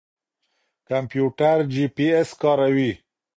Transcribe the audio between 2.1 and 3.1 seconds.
اېس کاروي.